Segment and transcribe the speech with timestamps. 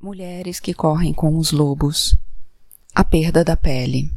[0.00, 2.16] Mulheres que correm com os lobos.
[2.94, 4.12] A perda da pele.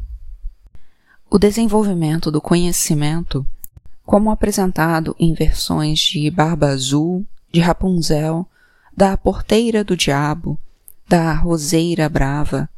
[1.28, 3.43] O desenvolvimento do conhecimento,
[4.06, 8.48] como apresentado em versões de Barba Azul, de Rapunzel,
[8.96, 10.55] da Porteira do Diabo,
[11.09, 12.70] da Roseira Brava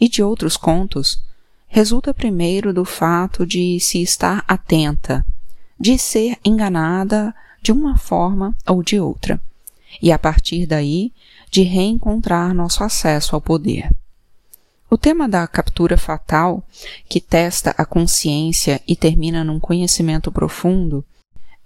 [0.00, 1.20] e de outros contos,
[1.66, 5.26] resulta primeiro do fato de se estar atenta,
[5.80, 9.40] de ser enganada de uma forma ou de outra,
[10.00, 11.12] e a partir daí
[11.52, 13.90] de reencontrar nosso acesso ao poder.
[14.90, 16.62] O tema da captura fatal,
[17.08, 21.04] que testa a consciência e termina num conhecimento profundo,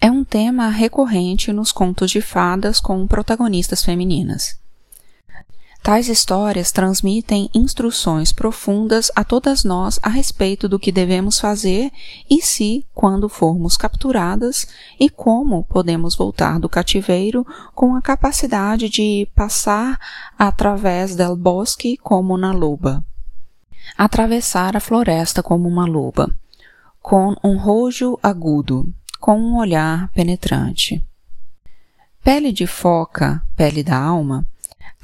[0.01, 4.59] é um tema recorrente nos contos de fadas com protagonistas femininas.
[5.83, 11.93] Tais histórias transmitem instruções profundas a todas nós a respeito do que devemos fazer
[12.29, 14.67] e se, quando formos capturadas,
[14.99, 19.99] e como podemos voltar do cativeiro com a capacidade de passar
[20.37, 23.05] através del bosque como na loba.
[23.97, 26.35] Atravessar a floresta como uma loba,
[27.01, 31.05] com um rojo agudo, com um olhar penetrante.
[32.25, 34.45] Pele de foca, pele da alma,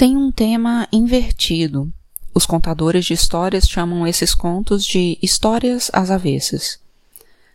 [0.03, 1.89] tem um tema invertido.
[2.35, 6.81] Os contadores de histórias chamam esses contos de histórias às avessas.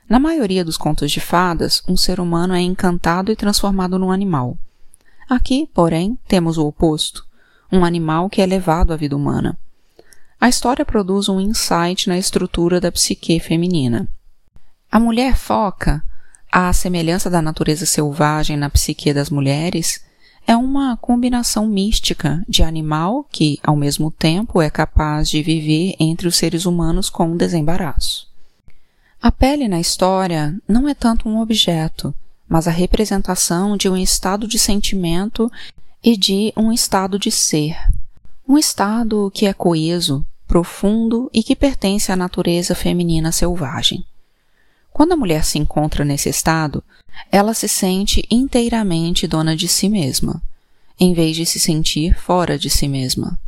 [0.08, 4.58] Na maioria dos contos de fadas, um ser humano é encantado e transformado num animal.
[5.30, 7.28] Aqui, porém, temos o oposto,
[7.70, 9.60] um animal que é levado à vida humana.
[10.40, 14.08] A história produz um insight na estrutura da psique feminina.
[14.90, 16.02] A mulher foca,
[16.50, 20.07] à semelhança da natureza selvagem na psique das mulheres,
[20.48, 26.26] é uma combinação mística de animal que, ao mesmo tempo, é capaz de viver entre
[26.26, 28.26] os seres humanos com desembaraço.
[29.22, 32.16] A pele na história não é tanto um objeto,
[32.48, 35.52] mas a representação de um estado de sentimento
[36.02, 37.76] e de um estado de ser.
[38.48, 44.06] Um estado que é coeso, profundo e que pertence à natureza feminina selvagem.
[44.98, 46.84] Quando a mulher se encontra nesse estado,
[47.32, 50.42] ela se sente inteiramente dona de si mesma,
[51.00, 53.40] em vez de se sentir fora de si mesma.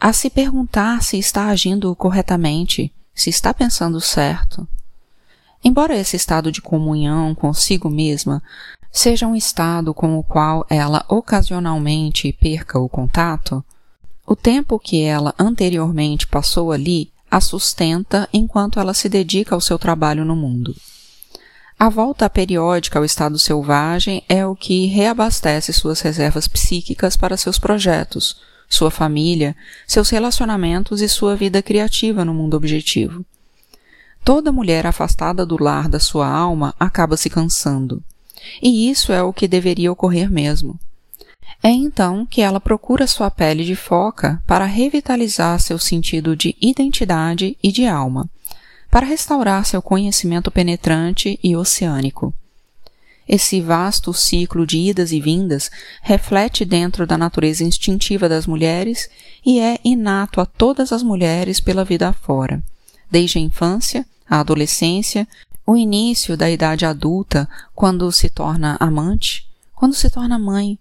[0.00, 4.66] A se perguntar se está agindo corretamente, se está pensando certo.
[5.62, 8.42] Embora esse estado de comunhão consigo mesma
[8.90, 13.64] seja um estado com o qual ela ocasionalmente perca o contato,
[14.26, 19.78] o tempo que ela anteriormente passou ali a sustenta enquanto ela se dedica ao seu
[19.78, 20.76] trabalho no mundo.
[21.78, 27.58] A volta periódica ao estado selvagem é o que reabastece suas reservas psíquicas para seus
[27.58, 28.36] projetos,
[28.68, 29.56] sua família,
[29.86, 33.24] seus relacionamentos e sua vida criativa no mundo objetivo.
[34.22, 38.02] Toda mulher afastada do lar da sua alma acaba se cansando.
[38.62, 40.78] E isso é o que deveria ocorrer mesmo.
[41.60, 47.56] É então que ela procura sua pele de foca para revitalizar seu sentido de identidade
[47.62, 48.28] e de alma
[48.92, 52.34] para restaurar seu conhecimento penetrante e oceânico.
[53.26, 55.70] Esse vasto ciclo de idas e vindas
[56.02, 59.08] reflete dentro da natureza instintiva das mulheres
[59.46, 62.62] e é inato a todas as mulheres pela vida afora,
[63.10, 65.26] desde a infância, a adolescência,
[65.66, 70.78] o início da idade adulta, quando se torna amante, quando se torna mãe,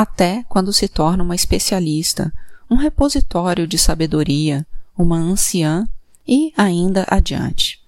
[0.00, 2.32] até quando se torna uma especialista,
[2.70, 4.66] um repositório de sabedoria,
[4.96, 5.86] uma anciã
[6.26, 7.78] e ainda adiante.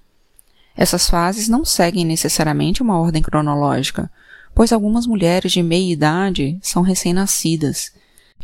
[0.77, 4.11] Essas fases não seguem necessariamente uma ordem cronológica,
[4.55, 7.93] pois algumas mulheres de meia idade são recém-nascidas,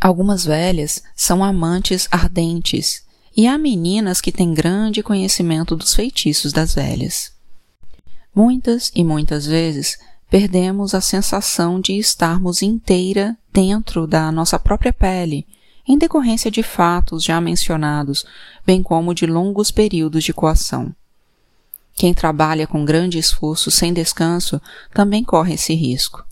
[0.00, 3.04] algumas velhas são amantes ardentes,
[3.36, 7.32] e há meninas que têm grande conhecimento dos feitiços das velhas.
[8.34, 9.98] Muitas e muitas vezes
[10.30, 15.46] perdemos a sensação de estarmos inteira dentro da nossa própria pele
[15.86, 18.26] em decorrência de fatos já mencionados,
[18.64, 20.94] bem como de longos períodos de coação.
[21.94, 24.60] Quem trabalha com grande esforço sem descanso
[24.92, 26.24] também corre esse risco.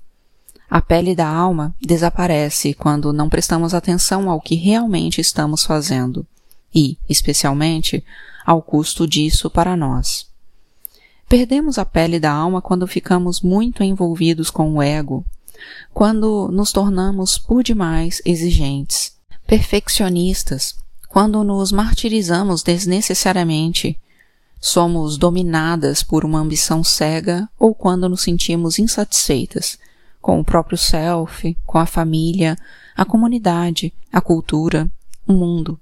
[0.68, 6.26] A pele da alma desaparece quando não prestamos atenção ao que realmente estamos fazendo
[6.74, 8.04] e, especialmente,
[8.44, 10.25] ao custo disso para nós.
[11.28, 15.24] Perdemos a pele da alma quando ficamos muito envolvidos com o ego,
[15.92, 20.76] quando nos tornamos por demais exigentes, perfeccionistas
[21.16, 23.98] quando nos martirizamos desnecessariamente,
[24.60, 29.78] somos dominadas por uma ambição cega ou quando nos sentimos insatisfeitas
[30.20, 32.54] com o próprio self, com a família,
[32.94, 34.90] a comunidade, a cultura,
[35.26, 35.80] o mundo.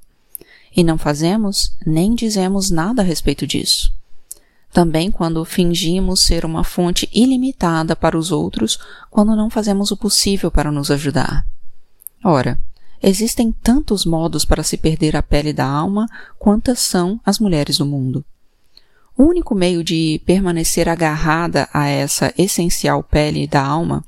[0.77, 3.93] E não fazemos nem dizemos nada a respeito disso.
[4.75, 8.77] Também quando fingimos ser uma fonte ilimitada para os outros,
[9.09, 11.47] quando não fazemos o possível para nos ajudar.
[12.25, 12.59] Ora,
[13.01, 16.09] existem tantos modos para se perder a pele da alma
[16.41, 18.25] quantas são as mulheres do mundo.
[19.17, 24.05] O único meio de permanecer agarrada a essa essencial pele da alma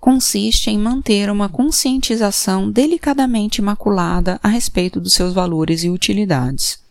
[0.00, 6.85] consiste em manter uma conscientização delicadamente imaculada a respeito dos seus valores e utilidades.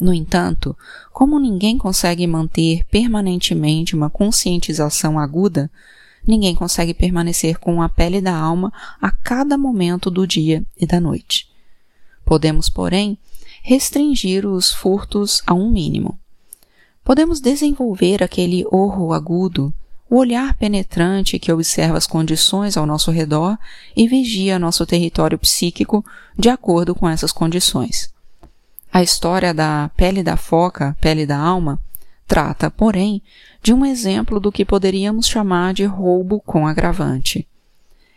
[0.00, 0.76] No entanto,
[1.12, 5.70] como ninguém consegue manter permanentemente uma conscientização aguda,
[6.26, 11.00] ninguém consegue permanecer com a pele da alma a cada momento do dia e da
[11.00, 11.48] noite.
[12.24, 13.18] Podemos, porém,
[13.62, 16.18] restringir os furtos a um mínimo.
[17.02, 19.72] Podemos desenvolver aquele orro agudo,
[20.10, 23.58] o olhar penetrante que observa as condições ao nosso redor
[23.96, 26.04] e vigia nosso território psíquico
[26.38, 28.12] de acordo com essas condições.
[28.92, 31.78] A história da pele da foca, pele da alma,
[32.26, 33.22] trata, porém,
[33.62, 37.46] de um exemplo do que poderíamos chamar de roubo com agravante.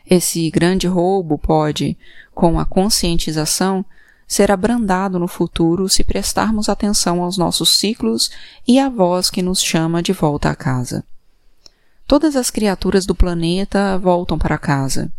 [0.10, 1.98] Esse grande roubo pode,
[2.34, 3.86] com a conscientização,
[4.28, 8.32] ser abrandado no futuro se prestarmos atenção aos nossos ciclos
[8.68, 11.04] e à voz que nos chama de volta a casa.
[12.08, 15.12] Todas as criaturas do planeta voltam para casa.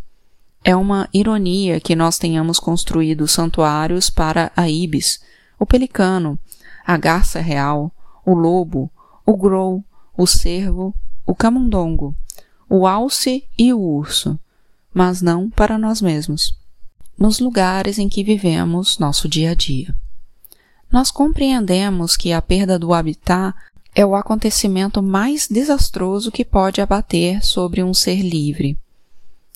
[0.63, 5.19] É uma ironia que nós tenhamos construído santuários para a ibis,
[5.63, 6.37] o pelicano,
[6.85, 7.89] a garça real,
[8.25, 8.91] o lobo,
[9.25, 9.81] o grou,
[10.17, 10.93] o cervo,
[11.25, 12.13] o camundongo,
[12.69, 14.37] o alce e o urso,
[14.93, 16.59] mas não para nós mesmos,
[17.17, 19.95] nos lugares em que vivemos nosso dia a dia.
[20.91, 23.55] Nós compreendemos que a perda do habitat
[23.95, 28.77] é o acontecimento mais desastroso que pode abater sobre um ser livre.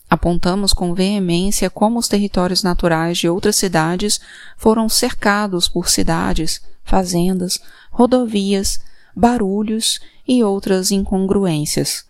[0.10, 4.22] Apontamos com veemência como os territórios naturais de outras cidades
[4.58, 7.60] foram cercados por cidades, fazendas,
[7.92, 8.80] rodovias,
[9.14, 12.06] barulhos e outras incongruências,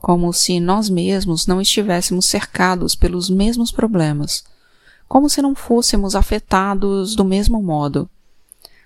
[0.00, 4.44] como se nós mesmos não estivéssemos cercados pelos mesmos problemas,
[5.08, 8.10] como se não fôssemos afetados do mesmo modo.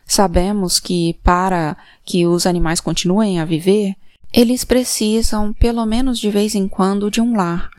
[0.07, 3.97] Sabemos que, para que os animais continuem a viver,
[4.33, 7.71] eles precisam, pelo menos de vez em quando, de um lar,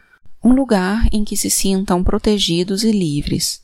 [0.44, 3.64] um lugar em que se sintam protegidos e livres.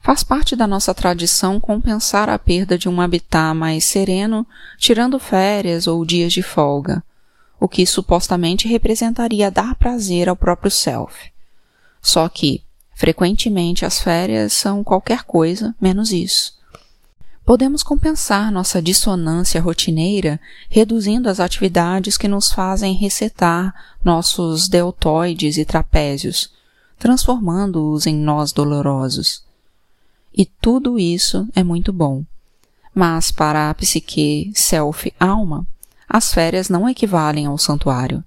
[0.00, 4.46] Faz parte da nossa tradição compensar a perda de um habitat mais sereno,
[4.78, 7.02] tirando férias ou dias de folga,
[7.58, 11.32] o que supostamente representaria dar prazer ao próprio self.
[12.00, 12.62] Só que,
[12.94, 16.55] frequentemente, as férias são qualquer coisa menos isso.
[17.46, 23.72] Podemos compensar nossa dissonância rotineira reduzindo as atividades que nos fazem resetar
[24.04, 26.50] nossos deltoides e trapézios,
[26.98, 29.44] transformando-os em nós dolorosos.
[30.36, 32.24] E tudo isso é muito bom.
[32.92, 35.64] Mas para a psique self-alma,
[36.08, 38.24] as férias não equivalem ao santuário.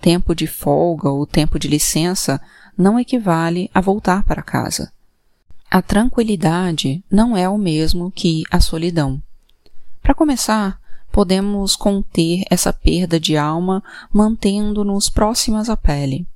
[0.00, 2.40] Tempo de folga ou tempo de licença
[2.78, 4.92] não equivale a voltar para casa.
[5.74, 9.20] A tranquilidade não é o mesmo que a solidão.
[10.00, 10.80] Para começar,
[11.10, 13.82] podemos conter essa perda de alma
[14.12, 16.28] mantendo-nos próximas à pele.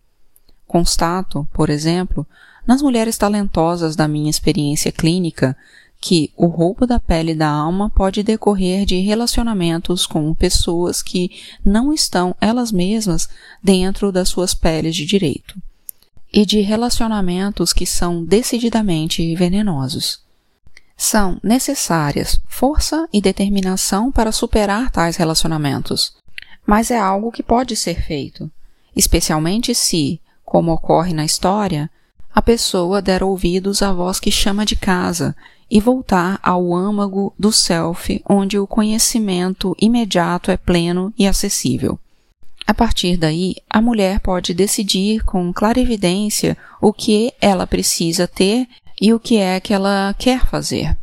[0.66, 2.26] Constato, por exemplo,
[2.66, 5.56] nas mulheres talentosas da minha experiência clínica
[6.00, 11.30] que o roubo da pele da alma pode decorrer de relacionamentos com pessoas que
[11.64, 13.28] não estão elas mesmas
[13.62, 15.62] dentro das suas peles de direito,
[16.32, 20.20] e de relacionamentos que são decididamente venenosos.
[20.96, 26.16] São necessárias força e determinação para superar tais relacionamentos,
[26.66, 28.50] mas é algo que pode ser feito,
[28.94, 31.88] especialmente se, como ocorre na história,
[32.34, 35.34] a pessoa der ouvidos à voz que chama de casa
[35.70, 41.98] e voltar ao âmago do self, onde o conhecimento imediato é pleno e acessível.
[42.68, 48.68] A partir daí, a mulher pode decidir com clarividência o que ela precisa ter
[49.00, 50.94] e o que é que ela quer fazer.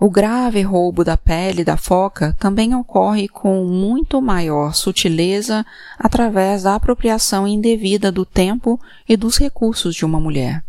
[0.00, 5.66] O grave roubo da pele da foca também ocorre com muito maior sutileza
[5.98, 10.64] através da apropriação indevida do tempo e dos recursos de uma mulher.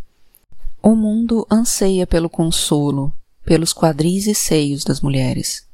[0.83, 3.13] O mundo anseia pelo consolo,
[3.45, 5.65] pelos quadris e seios das mulheres.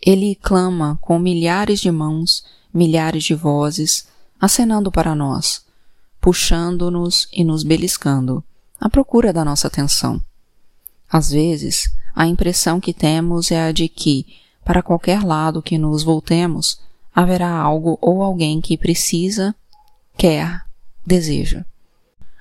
[0.00, 4.06] Ele clama com milhares de mãos, milhares de vozes,
[4.40, 5.64] acenando para nós,
[6.20, 8.42] puxando-nos e nos beliscando,
[8.80, 10.20] à procura da nossa atenção.
[11.10, 14.26] Às vezes, a impressão que temos é a de que,
[14.64, 16.80] para qualquer lado que nos voltemos,
[17.14, 19.54] haverá algo ou alguém que precisa,
[20.16, 20.64] quer,
[21.04, 21.64] deseja.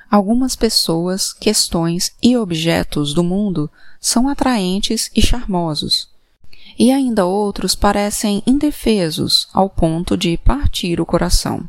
[0.10, 3.70] Algumas pessoas, questões e objetos do mundo
[4.00, 6.10] são atraentes e charmosos,
[6.78, 11.68] e ainda outros parecem indefesos ao ponto de partir o coração.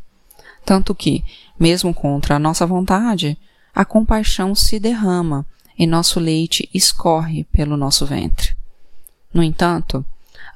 [0.65, 1.25] Tanto que,
[1.59, 3.37] mesmo contra a nossa vontade,
[3.75, 5.47] a compaixão se derrama
[5.79, 8.55] e nosso leite escorre pelo nosso ventre.
[9.33, 10.05] No entanto,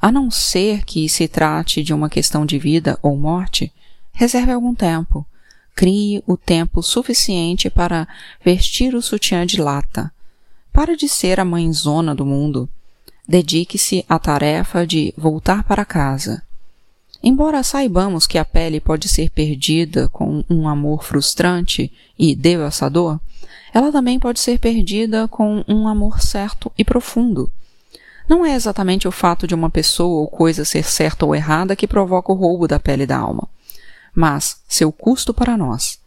[0.01, 3.73] a não ser que se trate de uma questão de vida ou morte,
[4.13, 5.27] reserve algum tempo.
[5.75, 8.07] Crie o tempo suficiente para
[8.45, 10.13] vestir o sutiã de lata.
[10.73, 12.69] Para de ser a mãezona do mundo.
[13.29, 16.43] Dedique-se à tarefa de voltar para casa.
[17.23, 23.19] Embora saibamos que a pele pode ser perdida com um amor frustrante e devastador,
[23.75, 27.51] ela também pode ser perdida com um amor certo e profundo
[28.29, 31.87] não é exatamente o fato de uma pessoa ou coisa ser certa ou errada que
[31.87, 33.49] provoca o roubo da pele da alma,
[34.15, 35.99] mas seu custo para nós.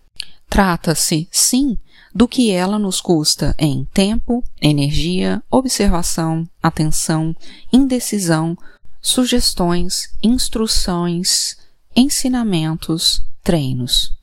[0.50, 1.78] Trata-se, sim,
[2.14, 7.36] do que ela nos custa em tempo, energia, observação, atenção,
[7.72, 8.58] indecisão,
[9.02, 11.58] sugestões, instruções,
[11.96, 14.18] ensinamentos, treinos.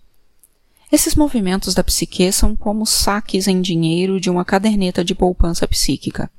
[0.90, 6.30] Esses movimentos da psique são como saques em dinheiro de uma caderneta de poupança psíquica.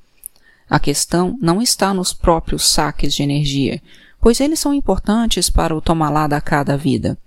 [0.70, 3.82] A questão não está nos próprios saques de energia,
[4.22, 7.18] pois eles são importantes para o tomalá da cada vida.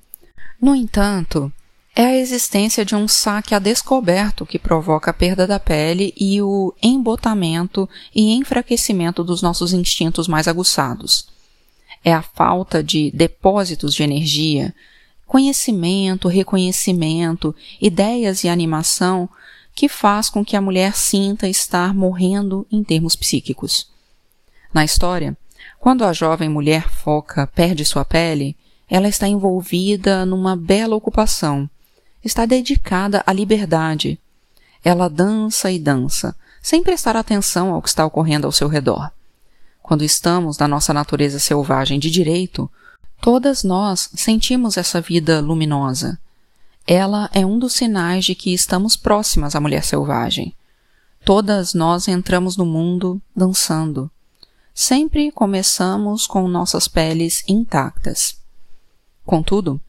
[0.61, 1.53] No entanto,
[1.95, 6.41] é a existência de um saque a descoberto que provoca a perda da pele e
[6.41, 11.27] o embotamento e enfraquecimento dos nossos instintos mais aguçados.
[12.05, 14.75] É a falta de depósitos de energia,
[15.27, 19.29] conhecimento, reconhecimento, ideias e animação
[19.75, 23.89] que faz com que a mulher sinta estar morrendo em termos psíquicos.
[24.73, 25.37] Na história,
[25.79, 28.57] quando a jovem mulher foca perde sua pele,
[28.89, 31.69] ela está envolvida numa bela ocupação,
[32.25, 34.19] está dedicada à liberdade.
[34.85, 39.11] Ela dança e dança, sem prestar atenção ao que está ocorrendo ao seu redor.
[39.83, 42.71] Quando estamos na nossa natureza selvagem de direito,
[43.21, 46.19] todas nós sentimos essa vida luminosa,
[46.87, 50.55] ela é um dos sinais de que estamos próximas à mulher selvagem.
[51.25, 54.11] Todas nós entramos no mundo dançando.
[54.75, 58.37] Sempre começamos com nossas peles intactas.
[59.25, 59.81] Contudo,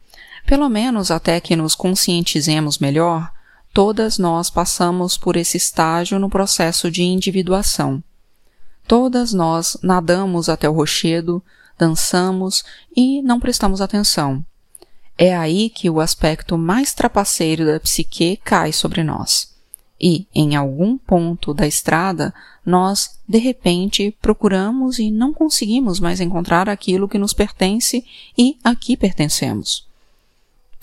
[0.46, 3.30] pelo menos até que nos conscientizemos melhor,
[3.72, 8.02] todas nós passamos por esse estágio no processo de individuação.
[8.86, 11.42] Todas nós nadamos até o rochedo,
[11.78, 14.44] dançamos e não prestamos atenção.
[15.16, 19.52] É aí que o aspecto mais trapaceiro da psique cai sobre nós.
[20.00, 22.34] E, em algum ponto da estrada,
[22.66, 28.04] nós, de repente, procuramos e não conseguimos mais encontrar aquilo que nos pertence
[28.36, 29.86] e a que pertencemos.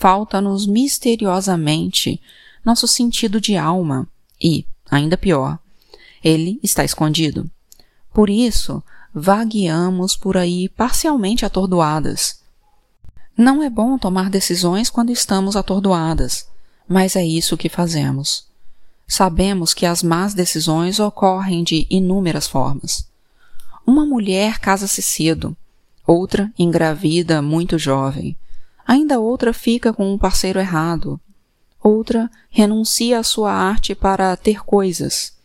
[0.00, 2.20] Falta-nos misteriosamente
[2.64, 4.08] nosso sentido de alma
[4.42, 5.60] e, ainda pior,
[6.24, 7.48] ele está escondido.
[8.12, 8.82] Por isso,
[9.14, 12.40] vagueamos por aí parcialmente atordoadas,
[13.40, 16.46] não é bom tomar decisões quando estamos atordoadas,
[16.86, 18.44] mas é isso que fazemos.
[19.08, 23.08] Sabemos que as más decisões ocorrem de inúmeras formas.
[23.86, 25.56] Uma mulher casa-se cedo,
[26.06, 28.36] outra engravida muito jovem,
[28.86, 31.20] ainda outra fica com um parceiro errado,
[31.82, 35.36] outra renuncia à sua arte para ter coisas,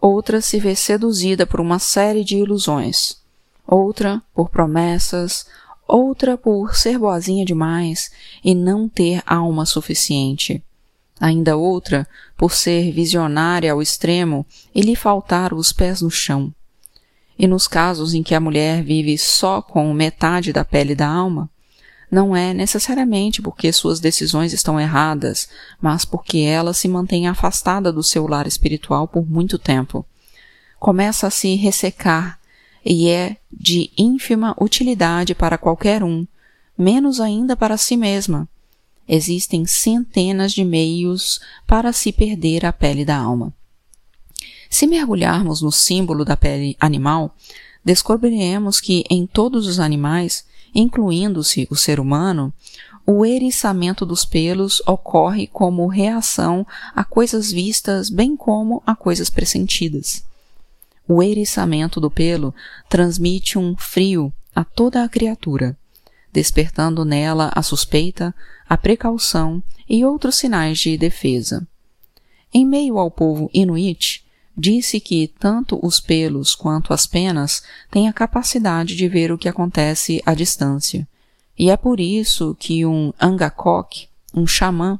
[0.00, 3.20] outra se vê seduzida por uma série de ilusões,
[3.66, 5.46] outra por promessas,
[5.86, 8.10] outra por ser boazinha demais
[8.42, 10.62] e não ter alma suficiente.
[11.20, 16.52] Ainda outra por ser visionária ao extremo e lhe faltar os pés no chão.
[17.38, 21.50] E nos casos em que a mulher vive só com metade da pele da alma,
[22.10, 25.48] não é necessariamente porque suas decisões estão erradas,
[25.80, 30.04] mas porque ela se mantém afastada do seu lar espiritual por muito tempo.
[30.78, 32.40] Começa a se ressecar
[32.84, 36.26] e é de ínfima utilidade para qualquer um,
[36.76, 38.48] menos ainda para si mesma.
[39.06, 43.52] Existem centenas de meios para se perder a pele da alma.
[44.68, 47.34] Se mergulharmos no símbolo da pele animal,
[47.84, 52.52] descobriremos que em todos os animais, incluindo-se o ser humano,
[53.06, 60.24] o eriçamento dos pelos ocorre como reação a coisas vistas bem como a coisas pressentidas.
[61.08, 62.54] O eriçamento do pelo
[62.88, 65.76] transmite um frio a toda a criatura,
[66.32, 68.34] despertando nela a suspeita,
[68.68, 71.66] a precaução e outros sinais de defesa.
[72.54, 74.24] Em meio ao povo inuit,
[74.56, 79.48] disse que tanto os pelos quanto as penas têm a capacidade de ver o que
[79.48, 81.06] acontece à distância,
[81.58, 84.98] e é por isso que um angakok, um xamã,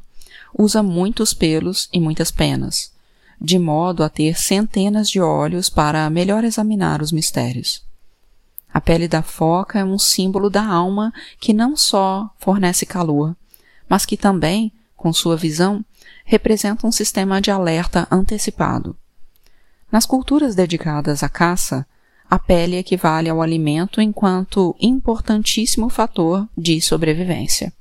[0.57, 2.93] usa muitos pelos e muitas penas,
[3.41, 7.83] de modo a ter centenas de olhos para melhor examinar os mistérios.
[8.73, 13.37] A pele da foca é um símbolo da alma que não só fornece calor,
[13.89, 15.85] mas que também, com sua visão,
[16.25, 18.97] representa um sistema de alerta antecipado.
[19.91, 21.87] Nas culturas dedicadas à caça,
[22.31, 27.73] a pele equivale ao alimento enquanto importantíssimo fator de sobrevivência.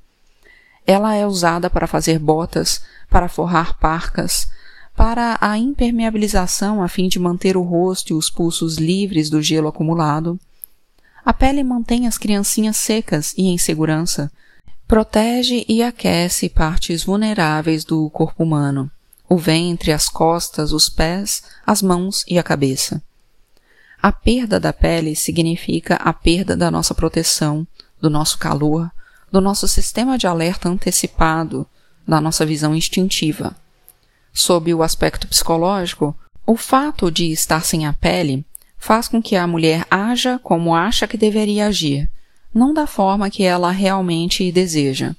[0.84, 4.48] Ela é usada para fazer botas, para forrar parcas,
[4.96, 9.68] para a impermeabilização a fim de manter o rosto e os pulsos livres do gelo
[9.68, 10.38] acumulado.
[11.24, 14.32] A pele mantém as criancinhas secas e em segurança,
[14.88, 18.90] protege e aquece partes vulneráveis do corpo humano,
[19.32, 23.00] o ventre, as costas, os pés, as mãos e a cabeça.
[24.02, 27.64] A perda da pele significa a perda da nossa proteção,
[28.00, 28.90] do nosso calor,
[29.30, 31.64] do nosso sistema de alerta antecipado,
[32.08, 33.54] da nossa visão instintiva.
[34.32, 38.44] Sob o aspecto psicológico, o fato de estar sem a pele
[38.76, 42.10] faz com que a mulher haja como acha que deveria agir,
[42.52, 45.14] não da forma que ela realmente deseja.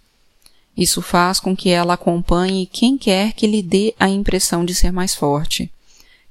[0.75, 4.91] Isso faz com que ela acompanhe quem quer que lhe dê a impressão de ser
[4.91, 5.71] mais forte,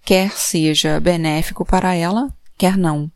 [0.04, 3.10] quer seja benéfico para ela, quer não.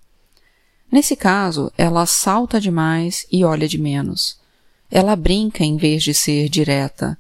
[0.93, 4.39] Nesse caso, ela salta demais e olha de menos.
[4.91, 7.19] Ela brinca em vez de ser direta.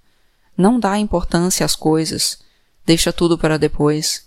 [0.56, 2.38] Não dá importância às coisas,
[2.87, 4.26] deixa tudo para depois.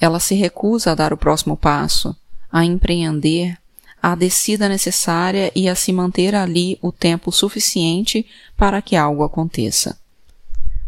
[0.00, 2.14] Ela se recusa a dar o próximo passo,
[2.52, 3.58] a empreender
[4.02, 8.26] a descida necessária e a se manter ali o tempo suficiente
[8.56, 9.98] para que algo aconteça.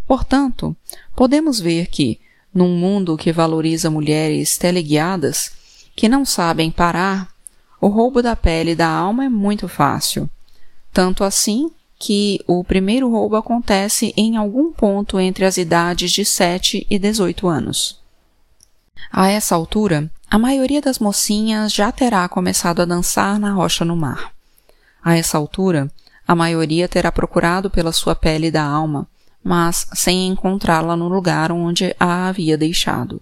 [0.07, 0.77] Portanto,
[1.15, 2.19] podemos ver que,
[2.53, 5.53] num mundo que valoriza mulheres teleguiadas,
[5.95, 7.33] que não sabem parar,
[7.81, 10.29] o roubo da pele da alma é muito fácil.
[10.93, 16.87] Tanto assim que o primeiro roubo acontece em algum ponto entre as idades de 7
[16.89, 18.00] e 18 anos.
[19.13, 23.97] A essa altura, a maioria das mocinhas já terá começado a dançar na rocha no
[23.97, 24.33] mar.
[25.03, 25.91] A essa altura,
[26.27, 29.09] a maioria terá procurado pela sua pele da alma,
[29.43, 33.21] mas sem encontrá-la no lugar onde a havia deixado.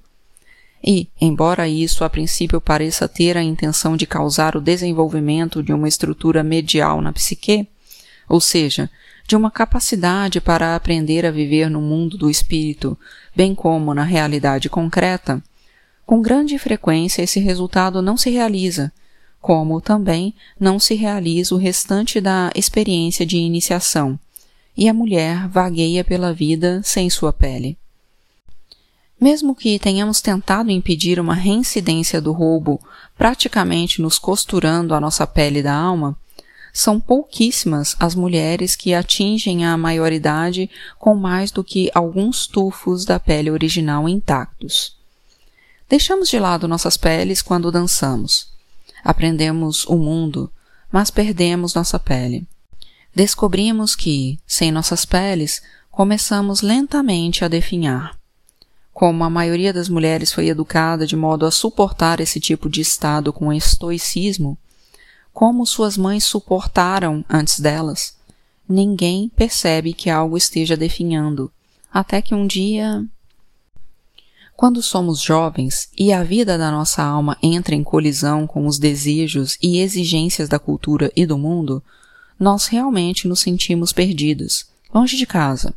[0.84, 5.88] E, embora isso a princípio pareça ter a intenção de causar o desenvolvimento de uma
[5.88, 7.68] estrutura medial na psique,
[8.28, 8.90] ou seja,
[9.26, 12.96] de uma capacidade para aprender a viver no mundo do espírito,
[13.34, 15.42] bem como na realidade concreta,
[16.08, 18.90] com grande frequência esse resultado não se realiza,
[19.42, 24.18] como também não se realiza o restante da experiência de iniciação,
[24.74, 27.76] e a mulher vagueia pela vida sem sua pele.
[29.20, 32.80] Mesmo que tenhamos tentado impedir uma reincidência do roubo,
[33.14, 36.16] praticamente nos costurando a nossa pele da alma,
[36.72, 43.20] são pouquíssimas as mulheres que atingem a maioridade com mais do que alguns tufos da
[43.20, 44.96] pele original intactos.
[45.88, 48.52] Deixamos de lado nossas peles quando dançamos.
[49.02, 50.52] Aprendemos o mundo,
[50.92, 52.46] mas perdemos nossa pele.
[53.14, 58.18] Descobrimos que, sem nossas peles, começamos lentamente a definhar.
[58.92, 63.32] Como a maioria das mulheres foi educada de modo a suportar esse tipo de estado
[63.32, 64.58] com estoicismo,
[65.32, 68.16] como suas mães suportaram antes delas,
[68.68, 71.50] ninguém percebe que algo esteja definhando,
[71.92, 73.06] até que um dia.
[74.58, 79.56] Quando somos jovens e a vida da nossa alma entra em colisão com os desejos
[79.62, 81.80] e exigências da cultura e do mundo,
[82.36, 85.72] nós realmente nos sentimos perdidos, longe de casa.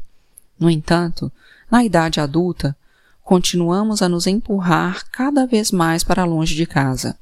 [0.59, 1.31] No entanto,
[1.69, 2.75] na idade adulta,
[3.23, 7.15] continuamos a nos empurrar cada vez mais para longe de casa,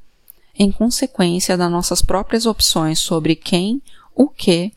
[0.58, 3.82] em consequência das nossas próprias opções sobre quem,
[4.15, 4.72] o que,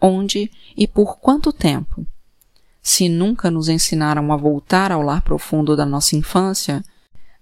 [0.00, 2.06] onde e por quanto tempo.
[2.82, 6.84] Se nunca nos ensinaram a voltar ao lar profundo da nossa infância,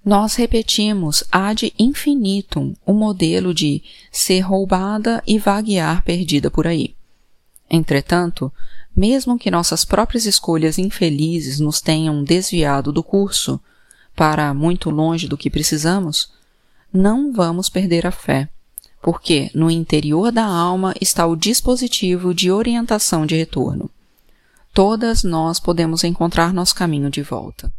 [0.04, 6.94] nós repetimos ad infinitum o modelo de ser roubada e vaguear perdida por aí.
[7.68, 8.52] Entretanto,
[8.96, 13.60] mesmo que nossas próprias escolhas infelizes nos tenham desviado do curso
[14.14, 16.30] para muito longe do que precisamos,
[16.92, 18.48] não vamos perder a fé,
[19.02, 23.90] porque no interior da alma está o dispositivo de orientação de retorno.
[24.76, 27.72] Todas nós podemos encontrar nosso caminho de volta.